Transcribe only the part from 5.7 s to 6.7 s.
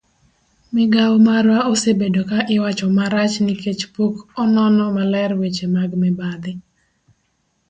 mag mibadhi